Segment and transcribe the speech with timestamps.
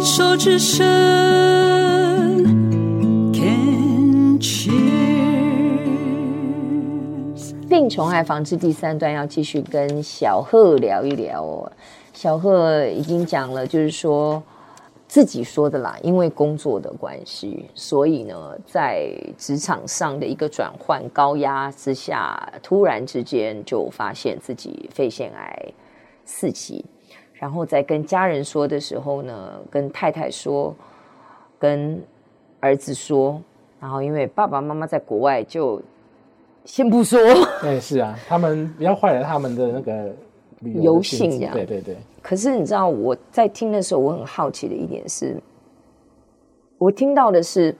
[0.00, 0.82] 牵手之声
[3.34, 4.88] ，Can cheers。
[7.68, 11.70] 病虫害防治第三段要继续跟小贺聊一聊哦。
[12.14, 14.42] 小贺已经讲了，就是说
[15.06, 25.74] 自己说的啦，因为工作的关系，所以呢，在职场上的一个转换高压之下，突然之间就发现自己肺腺癌
[26.24, 26.82] 四期。
[27.40, 30.76] 然后在跟家人说的时候呢，跟太太说，
[31.58, 31.98] 跟
[32.60, 33.40] 儿子说，
[33.80, 35.80] 然后因为爸爸妈妈在国外，就
[36.66, 37.18] 先不说。
[37.62, 40.14] 对，是啊，他们不要坏了他们的那个
[40.82, 41.96] 游兴，对对对。
[42.20, 45.34] 可是你知道我在听的时候，我很好奇的一点是，
[46.76, 47.74] 我听到的是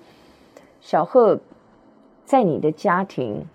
[0.81, 1.39] 小贺
[2.25, 3.47] 在你的家庭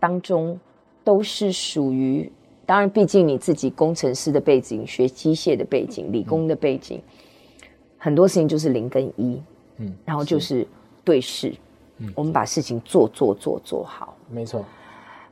[0.00, 0.58] 当中
[1.04, 2.28] 都是属于。
[2.64, 9.42] 当然，毕竟你自己工程师的背景，学机械的背景，理工的背景，嗯、很多事情就是零跟一，
[9.78, 10.66] 嗯，然后就是
[11.04, 11.52] 对事，
[11.98, 14.64] 嗯，我们把事情做做做做好，没错。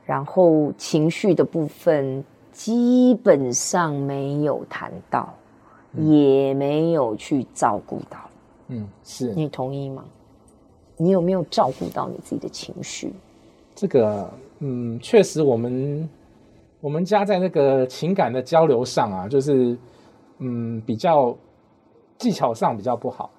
[0.05, 5.33] 然后情绪的部分基本上没有谈到，
[5.93, 8.29] 嗯、也没有去照顾到，
[8.67, 10.03] 嗯，是你同意吗？
[10.97, 13.13] 你有没有照顾到你自己的情绪？
[13.73, 14.29] 这个，
[14.59, 16.07] 嗯，确实我们。
[16.81, 19.77] 我们家在那个情感的交流上啊，就是，
[20.39, 21.35] 嗯，比较
[22.17, 23.29] 技巧上比较不好，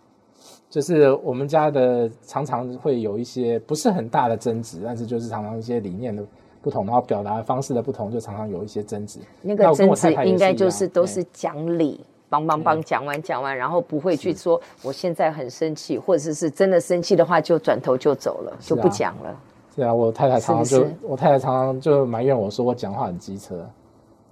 [0.71, 6.25] 就是我们家的常常会有一些不是很大的争执，但是就是常常一些理念的
[6.61, 9.19] 不同，然后表达方式的不同，就常常有一些争执。
[9.43, 19.37] 那个争执应该就是都是讲理，帮帮帮讲完讲完，然后不会去说我现在很生气，或者是真的生气的话就转头就走了，就不讲了。
[19.75, 23.67] 对啊，我太太常常就是是我太太常常就埋怨我说我讲话很机车，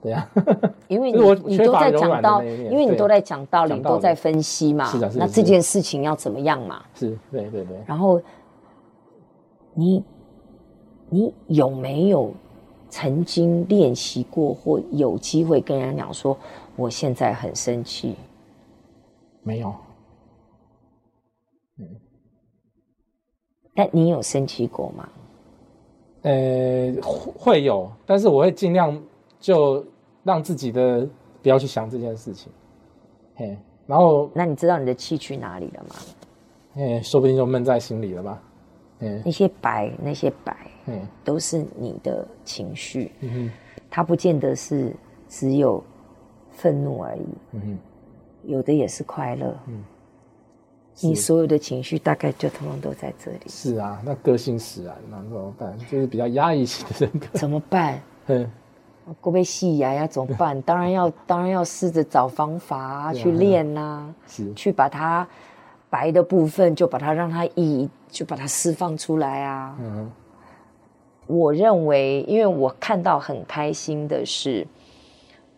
[0.02, 0.42] 对呀、啊，
[0.88, 6.83] 因为你你都在讲道，因为你都在讲道理，你都在分析嘛，是的，是的，那这件事情要怎么样嘛？
[6.94, 7.78] 是，对对对。
[7.86, 8.20] 然后
[9.72, 10.05] 你
[11.08, 12.33] 你有没有
[12.90, 16.36] 曾经练习过或有机会跟人讲说
[16.77, 18.14] 我现在很生气？
[19.42, 19.74] 没有。
[21.78, 21.89] 嗯，
[23.74, 25.08] 但你有生气过吗？
[26.23, 29.01] 呃，会有，但是我会尽量
[29.39, 29.85] 就
[30.23, 31.08] 让自己的
[31.42, 32.53] 不要去想这件事情，
[33.35, 35.97] 嘿，然后那你知道你的气去哪里了吗？
[36.77, 38.42] 哎，说不定就闷在心里了吧，
[38.98, 43.51] 嗯，那些白那些白，嗯，都是你的情绪，嗯哼，
[43.91, 44.95] 它不见得是
[45.29, 45.83] 只有
[46.51, 47.79] 愤怒而已，嗯哼，
[48.45, 49.83] 有的也是快乐，嗯。
[51.02, 53.40] 你所有的情绪大概就通通都在这里。
[53.46, 55.78] 是啊，那个性使然，那怎么办？
[55.90, 57.27] 就是比较压抑型的人格。
[57.33, 58.00] 怎么办？
[58.27, 58.50] 嗯，
[59.20, 60.60] 过被戏呀，要怎么办？
[60.62, 64.14] 当然要，当然要试着找方法、啊、去练呐、
[64.55, 65.27] 去把它
[65.89, 69.77] 白的部分就把它让它一就把它释放出来啊。
[69.80, 70.10] 嗯，
[71.27, 74.66] 我认为，因为我看到很开心的是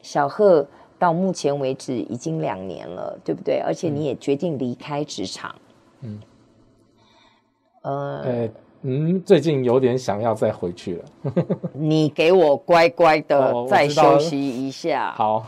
[0.03, 0.67] 小贺。
[1.03, 3.59] 到目前为止已经两年了，对不对？
[3.59, 5.53] 而且你也决定离开职场。
[6.03, 6.21] 嗯。
[7.83, 8.49] 呃，
[8.83, 11.05] 嗯，最近有点想要再回去了。
[11.75, 15.13] 你给我乖乖的再休息一下。
[15.19, 15.47] 哦、好。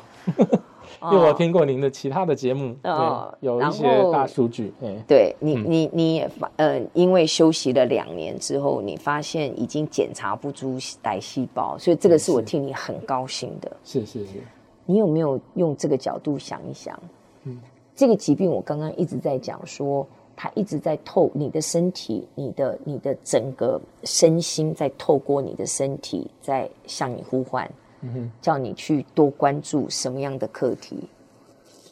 [1.12, 4.72] 因为我听过您的其他的节目，哦、对，有一些大数据。
[5.06, 13.70] 对你，你你也发呃，因为休息了两年之后，你发现已经检查不出癌细胞，所以这个是我替你很高兴的。
[13.84, 14.18] 是是是。
[14.18, 14.38] 是是
[14.86, 16.98] 你有没有用这个角度想一想？
[17.44, 17.58] 嗯，
[17.94, 31.08] 这个疾病我刚刚一直在讲说，它一直在透你的身体，你的你的整个身心在透过你的身体在向你呼唤，嗯，叫你去多关注什么样的课题。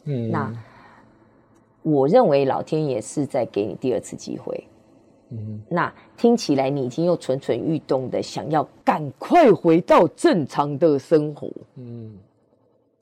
[0.05, 0.53] 嗯，那
[1.81, 4.63] 我认为老天爷是在给你第二次机会。
[5.29, 11.49] 嗯，那听起来你已经又蠢蠢欲动的想要赶快回到正常的生活。
[11.75, 12.13] 嗯。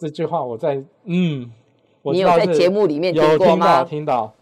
[0.02, 1.48] 这句话我在嗯，
[2.02, 3.82] 你有在节目里面听过吗？
[3.82, 4.34] 有听到，听到。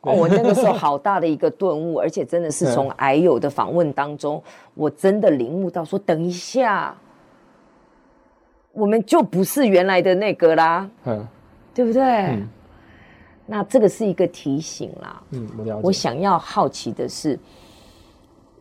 [0.00, 4.42] 哦，我那个时候 好大的一个顿悟，而且真的是从癌友的访问当中，
[4.72, 6.96] 我真的领悟到说，等一下，
[8.72, 11.22] 我们就不是原来的那个啦，嗯，
[11.74, 12.02] 对不对？
[12.02, 12.48] 嗯，
[13.44, 15.22] 那这个是一个提醒啦。
[15.32, 15.80] 嗯，我了解。
[15.82, 17.38] 我想要好奇的是。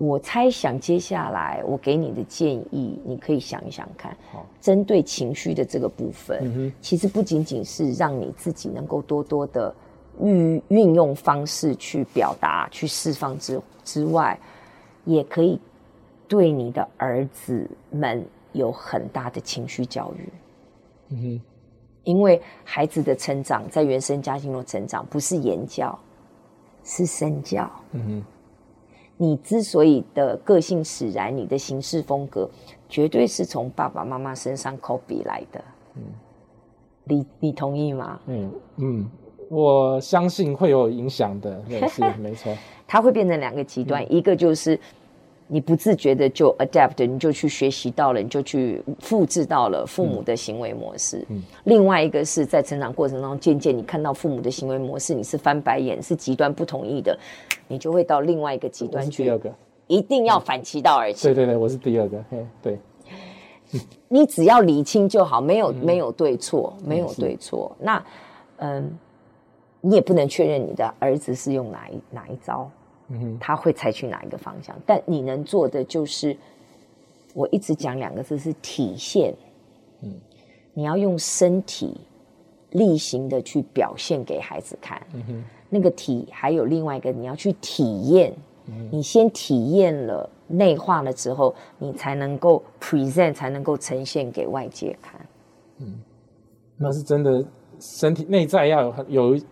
[0.03, 4.15] 我猜想接下来我给你的建议，你可以想一想看。
[4.29, 9.73] 好，针对情绪的这个部分，嗯，其实不仅仅是让你自己能够多多的
[10.19, 14.38] 运运用方式去表达、去释放之之外，
[15.05, 15.57] 也可以
[16.27, 20.29] 对你的儿子们有很大的情绪教育。
[21.11, 21.41] 嗯哼，
[22.03, 25.97] 因为孩子的成长在原生家庭中成长不是言教，
[26.83, 27.71] 是身教。
[27.94, 28.23] 嗯哼，
[29.18, 32.50] 你之所以的个性使然，你的行事风格，
[32.89, 35.63] 绝对是从爸爸妈妈身上 copy 来的。
[35.95, 36.01] 嗯，
[37.04, 38.19] 你你同意吗？
[38.27, 39.10] 嗯嗯，
[39.50, 42.54] 我相信会有影响的，对，是 没错。
[42.88, 44.80] 它会变成两个极端，嗯、一个就是。
[45.53, 51.23] 你不自觉的就 adapt，你就去学习到了，你就去复制到了父母的行为模式。
[51.29, 57.15] 嗯，另外一个是在成长过程中，渐渐你看到父母的行为模式，你是翻白眼，是极端不同意的，
[57.67, 59.25] 你就会到另外一个极端去。
[59.25, 59.53] 第二个，
[59.85, 61.31] 一定要反其道而行。
[61.31, 62.17] 对对对，我是第二个。
[62.31, 62.79] 嘿，对。
[64.09, 67.75] 你只要理清就好，没有没有对错，没有对错。
[67.79, 68.03] 那
[68.57, 68.91] 嗯，
[69.81, 72.67] 你也不能确认你的儿子是用哪一哪一招。
[73.39, 74.75] 他会采取哪一个方向？
[74.85, 76.35] 但你能做的就是，
[77.33, 79.33] 我一直讲两个字是体现。
[80.01, 80.11] 嗯，
[80.73, 81.95] 你要用身体
[82.71, 85.00] 力行的去表现给孩子看。
[85.13, 88.33] 嗯哼，那个体还有另外一个，你要去体验。
[88.67, 95.21] 嗯，你先体验了、内化了之后，你才能够 present，才能够呈现给外界看。
[95.79, 96.01] 嗯，
[96.77, 97.45] 那是真的，
[97.79, 99.44] 身体内在要有有。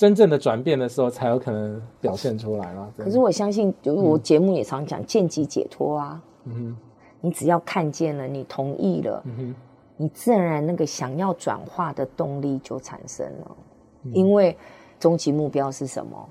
[0.00, 2.90] 真正的转变的时候，才有可能表现出来嘛。
[2.96, 6.22] 可是我相信，就是我节目也常讲，见即解脱啊。
[6.44, 6.76] 嗯哼，
[7.20, 9.54] 你只要看见了，你同意了，嗯哼，
[9.98, 13.56] 你自然而然那个想要转化的动力就产生了。
[14.04, 14.56] 嗯、因为
[14.98, 16.28] 终极目标是什么？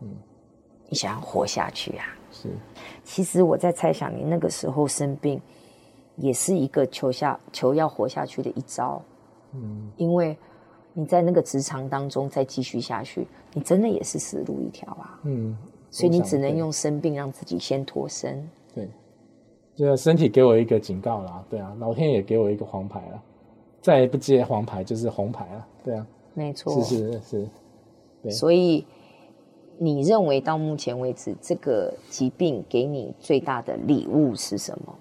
[0.00, 0.08] 嗯，
[0.88, 2.06] 你想要活下去啊。
[2.32, 2.48] 是。
[3.04, 5.40] 其实我在猜想，你那个时候生病，
[6.16, 9.00] 也是一个求下求要活下去的一招。
[9.52, 10.36] 嗯，因为。
[10.94, 15.20] 你在那个职场当中再继续下去，你真的也是死路一条啊！
[15.24, 15.56] 嗯，
[15.90, 18.48] 所以你只能用生病让自己先脱身。
[18.72, 18.88] 对，
[19.74, 23.22] 这身体给我一个警告啦，对啊，老天也给我一个黄牌了，
[23.80, 27.48] 再不接黄牌就是红牌了，对啊，没错，是是是，
[28.22, 28.30] 对。
[28.30, 28.86] 所以
[29.76, 34.94] 你认为到目前为止，这个疾病给你最大的礼物是什么？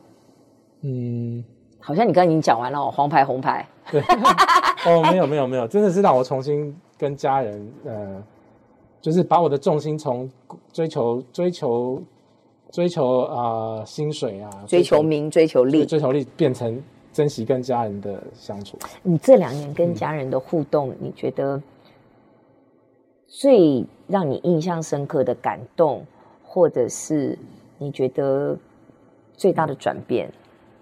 [0.82, 1.46] 嗯。
[1.86, 3.68] 好像你刚刚已经讲完了哦，黄牌红牌。
[3.92, 4.02] 对，
[4.86, 8.24] 哦，没有没有没有，真的是让我重新跟家人，呃，
[9.02, 10.30] 就是把我的重心从
[10.72, 12.02] 追求追求
[12.72, 13.44] 追求啊、
[13.78, 16.82] 呃、薪水啊，追求名追求利追求利，变成
[17.14, 18.78] 珍惜跟家人的相处。
[19.02, 21.62] 你这两年跟家人的互动，嗯、你觉得
[23.28, 26.06] 最让你印象深刻的感动，
[26.44, 27.38] 或者是
[27.78, 28.58] 你觉得
[29.34, 30.32] 最大的转变？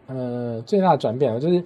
[0.08, 1.64] 呃，最大的转变就是，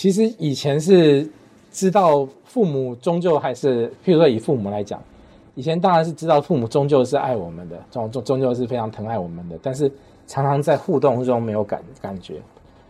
[0.00, 1.28] 其实以前是
[1.70, 4.98] 知道父母终究还是，譬如说以父母来讲，
[5.54, 9.92] 以前当然是知道父母终究是爱我们的，终终终究是非常疼爱我们的，但是
[10.26, 12.40] 常常在互动中没有感感觉，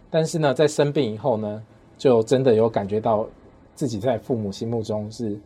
[0.08, 1.60] 但是呢，在生病以后呢，
[1.98, 3.26] 就真的有感觉到
[3.74, 5.36] 自己在父母心目中是，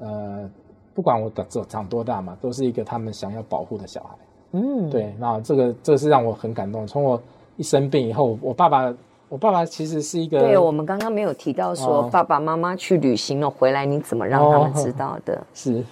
[0.00, 0.50] 呃，
[0.94, 4.16] 不管我长长多大嘛，都是一个他们想要保护的小孩。
[4.50, 7.22] 嗯，对，那这个这是让我很感动，从我。
[7.56, 8.92] 一生病以后，我爸爸，
[9.34, 10.38] 我爸爸其实是一个。
[10.38, 15.34] 对，我们刚刚没有提到说，爸爸妈妈去旅行了回来，你怎么让他们知道的？
[15.34, 15.84] 哦、 是，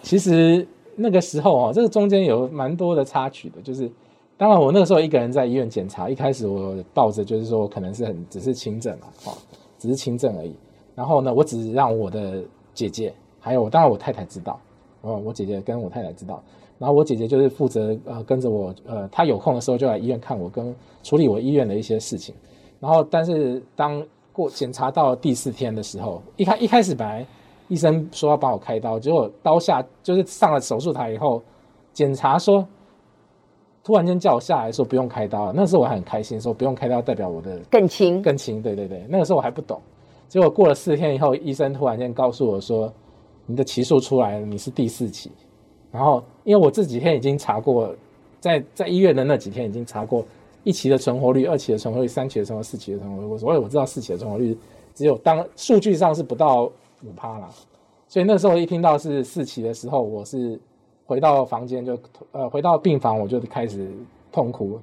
[0.00, 3.60] 其实那个时候哦，这个中间有蛮多的插曲的。
[3.60, 3.86] 就是，
[4.38, 9.32] 当然我那个时候一个人在医院检查，一开始我抱着就是说，可能是很只是轻症嘛，哦，
[9.78, 10.56] 只是轻症而已。
[10.94, 14.58] 然后呢，我只让我的姐姐，还有我当然我太太知道，
[15.02, 16.42] 哦，我姐姐跟我太太知道。
[16.78, 22.34] 然后我姐姐就是负责呃跟着我，呃，她有空的时候就来医院看我，跟处理我医院的一些事情。
[22.78, 27.26] 然后，但是当过检查到第四天的时候，一开一开始本来
[27.68, 31.42] 医生说要帮我开刀，结果刀下就是上了手术台以后，
[31.92, 32.66] 检查说
[33.82, 35.52] 突然间叫我下来说不用开刀了。
[35.54, 38.60] 那时候我还很开心，说不用开刀代表我的更轻更轻。
[38.60, 39.80] 对对对，那个时候我还不懂。
[40.28, 42.92] 结果过了四天以后，医生突然间告诉我说，
[43.46, 45.30] 你的期数出来了，你是第四期。
[45.92, 47.94] 然后，因为我这几天已经查过，
[48.40, 50.24] 在在医院的那几天已经查过
[50.66, 53.26] 一期的存活率、二期的存活率、三期的存活率、四期的存活率。
[53.28, 54.58] 我所以我知道四期的存活率
[54.94, 56.64] 只有当数据上是不到
[57.04, 57.48] 五趴啦。
[58.08, 60.60] 所以那时候一听到是四期的时候，我是
[61.06, 61.96] 回到房间就
[62.32, 63.88] 呃回到病房，我就开始
[64.32, 64.76] 痛哭。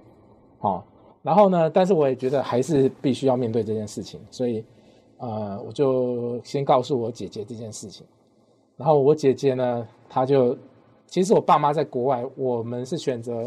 [0.60, 0.86] 好，
[1.22, 4.64] 然后呢，但是我也觉得还是必须要面对这件事情，所以
[5.18, 8.06] 呃我就先告诉我姐姐这件事情。
[8.78, 10.58] 然后我姐姐呢，她就。
[11.06, 13.44] 其实我爸妈在国外，我们是选择，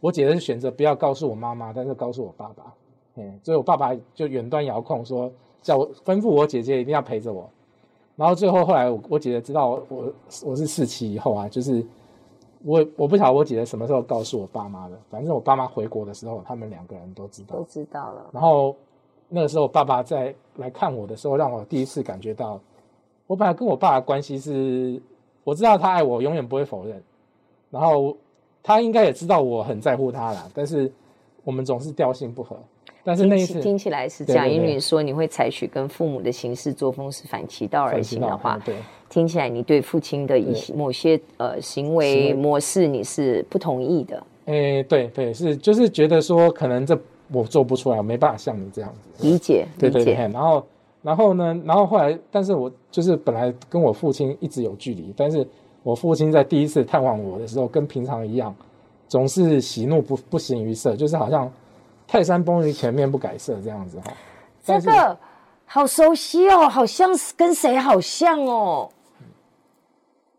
[0.00, 2.72] 我姐姐是选择不要告诉我妈妈，但是告诉我爸爸，
[3.16, 7.48] 嗯，所以我爸爸就远端遥控说，叫我吩咐我姐姐一定要陪着我。
[8.16, 10.12] 然后最后后来我我姐姐知道我
[10.44, 11.84] 我是四期以后啊，就是
[12.64, 18.26] 我我不晓得我姐姐什么时候告诉我爸妈的，反正我爸妈回国的时候，他们两个人都知道，都知道了。
[18.32, 18.74] 然后
[19.28, 22.60] 那个时候爸爸在来看我的时候，让我第一次感觉到，
[23.26, 25.00] 我本来跟我爸的关系是，
[25.44, 27.00] 我知道他爱我，永远不会否认，
[27.70, 28.16] 然后
[28.62, 30.90] 他应该也知道我很在乎他啦，但是
[31.44, 32.56] 我们总是调性不合。
[33.04, 38.74] 但是那一次听起，听起来是这样，因为你说你会采取跟父母的行事作风是反其道而行的话，对，
[39.08, 44.22] 听起来你对父亲的一些某些呃行为模式你是不同意的。
[44.44, 46.98] 诶，对对，是就是觉得说可能这
[47.32, 49.26] 我做不出来，我没办法像你这样子。
[49.26, 50.12] 理解，对对对。
[50.12, 50.28] 理解。
[50.30, 50.66] 然后
[51.00, 55.46] 然后呢，然后后来，但是我就是本来跟我父亲一直有距离，但是
[55.82, 58.54] 我父亲在第一次探望我的时候，跟平常一样，
[59.08, 61.50] 总是喜怒不不形于色，就是好像。
[62.10, 64.10] 泰山崩于前面不改色，这样子哈。
[64.64, 65.14] 这个
[65.66, 68.88] 好熟悉哦，好像是跟谁好像哦。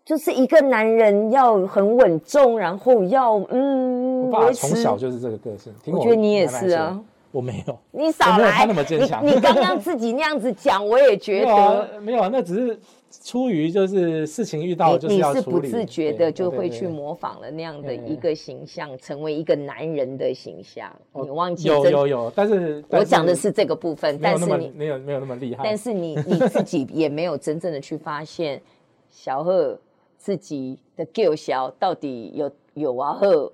[0.03, 4.23] 就是一个男人要很稳重，然后要嗯。
[4.23, 5.71] 我爸从小就是这个个性。
[5.85, 6.99] 我，我觉得你也是啊。
[7.31, 7.77] 我没有。
[7.91, 8.49] 你少来。
[8.49, 9.23] 他那么坚强。
[9.23, 12.79] 你你刚刚自己那样子讲，我也觉得 没有啊，那只是。
[13.11, 20.95] 出于就是事情遇到就是要处理，你是不自觉的就会去模仿了那样的一个形象，成为一个男人的形象。
[21.13, 25.63] 你忘记有有有，但是我讲的是这个部分，但是你没有没有那么厉害。
[25.63, 28.61] 但是你你自己也没有真正的去发现
[29.09, 29.79] 小贺
[30.17, 33.51] 自己的 g i l 小到底有有啊贺，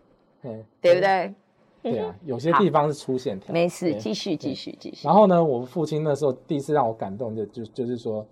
[0.81, 1.33] 对不对？
[1.81, 3.53] 对啊， 有些地方是出现条。
[3.53, 5.07] 没事，继续继续继续。
[5.07, 8.25] 然后呢，我父亲那时候第一次让我感动的就就是说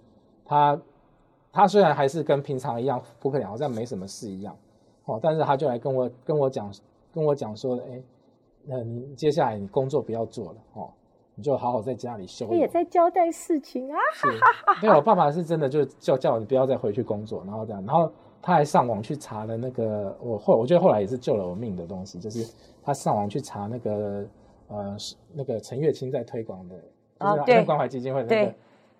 [0.45, 0.77] 他。
[1.53, 4.57] 他虽然还是跟平常一样扑克脸，好像没什么事一样，
[5.05, 6.73] 哦，但是他就来跟我跟我讲，
[7.13, 8.01] 跟我讲说，哎，
[8.65, 10.89] 那你接下来你工作不要做了，哦，
[11.35, 12.47] 你就好好在家里休。
[12.47, 13.95] 他也在交代事情啊。
[14.15, 14.27] 是，
[14.81, 24.25] 对，我爸爸是真的就叫叫你不要再回去工作，然后这样，然后他还上网去查了那个我后我觉得后来也是救了我命的东西，就是他上网去查那个
[24.69, 24.97] 呃
[25.31, 26.75] 那个陈月清在推广的，
[27.45, 28.53] 就是关怀基金会的那个。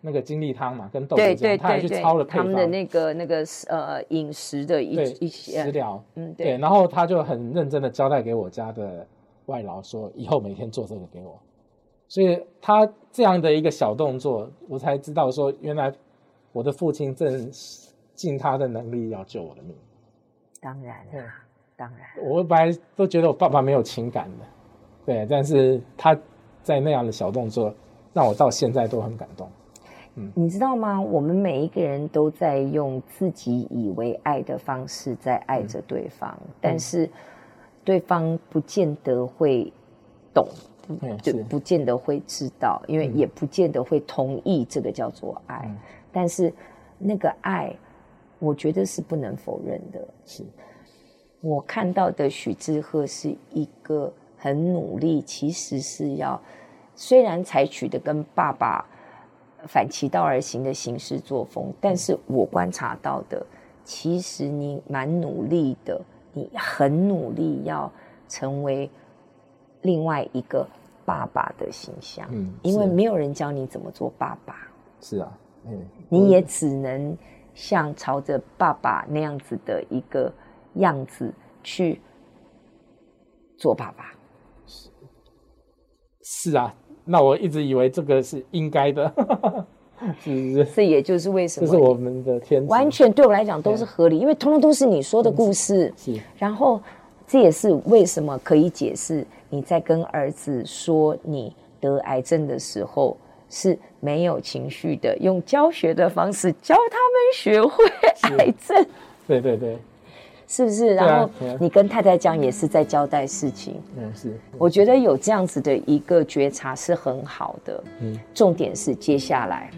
[0.06, 9.08] 那个精力汤嘛，跟豆浆，他还去抄了配方，他们的那个那个呃饮食的一一些食疗，嗯对，对，然后他就很认真的交代给我家的
[9.46, 11.40] 外劳说，以后每天做这个给我，
[12.10, 15.90] 所以他这样的一个小动作，我才知道说，原来
[16.52, 17.50] 我的父亲正
[18.14, 19.74] 尽他的能力要救我的命。
[20.60, 21.24] 当然了，嗯，
[21.78, 24.46] 当然，我本来都觉得我爸爸没有情感的，
[25.06, 26.14] 对，但是他
[26.62, 27.74] 在那样的小动作，
[28.12, 29.50] 让我到现在都很感动。
[30.36, 31.02] 你知道吗？
[31.02, 37.10] 我们每一个人都在用自己以为爱的方式在爱着对方，嗯、但是
[37.84, 39.74] 对方不见得会
[40.32, 40.48] 懂，
[40.88, 45.64] 嗯、对，不见得会知道，因为也不见得会同意这个叫做爱。
[45.66, 45.76] 嗯、
[46.12, 46.54] 但是
[47.00, 47.76] 那个爱，
[48.38, 50.08] 我觉得是不能否认的。
[50.28, 50.44] 是，
[51.42, 56.40] 我看到的许志赫是一个很努力，其实是要
[56.94, 58.88] 虽然采取的跟爸爸。
[59.68, 63.46] 反其道而行的行事作风，但是我观察到的，
[63.84, 66.02] 其实你蛮努力的，
[66.34, 67.92] 你很努力要
[68.28, 68.90] 成为
[69.82, 70.68] 另外一个
[71.06, 72.28] 爸爸的形象。
[72.32, 74.56] 嗯，因为没有人教你怎么做爸爸。
[75.00, 77.18] 是啊，嗯，你也只能
[77.54, 80.32] 像朝着爸爸那样子的一个
[80.76, 82.02] 样子去
[83.58, 84.14] 做爸爸。
[84.66, 84.90] 是，
[86.22, 86.74] 是啊。
[87.06, 89.14] 那我一直以为这个是应该的，
[90.24, 90.72] 是 是是？
[90.76, 95.94] 这也就是为什么这是我们的天职，完全对我来讲都是合理，因为通通都是你说的故事。
[95.98, 96.82] 是，然后
[97.28, 103.18] 这也是为什么可以解释你在跟儿子说你得癌症的时候
[103.50, 107.84] 是没有情绪的，用教学的方式教他们学会
[108.38, 108.86] 癌症。
[109.28, 109.78] 对对对。
[110.48, 110.94] 是不是？
[110.94, 113.82] 然后你跟太太讲也是在交代事情。
[113.98, 114.40] 嗯，是。
[114.58, 117.84] 我觉得有这样子的一个觉察是很好的。
[118.02, 119.72] 嗯，重点是接下来，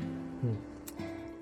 [0.44, 0.56] 嗯，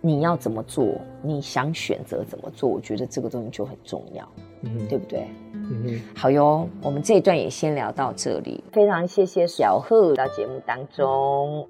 [0.02, 0.86] 你要怎么做？
[1.22, 2.70] 你想选择怎么做？
[2.70, 4.28] 我觉得这个东西就很重要。
[4.62, 5.28] 嗯，对不对？
[5.54, 6.02] 嗯嗯。
[6.16, 8.64] 好哟，我们这一段也先聊到这里。
[8.72, 11.68] 非常谢谢小贺到节目当中。